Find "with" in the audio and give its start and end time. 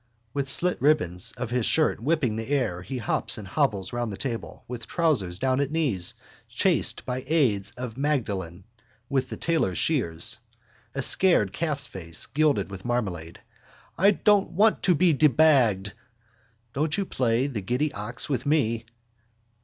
0.33-0.49, 4.67-4.87, 9.09-9.29, 12.71-12.83, 18.27-18.47